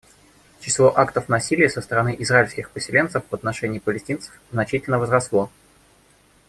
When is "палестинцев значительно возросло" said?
3.77-5.51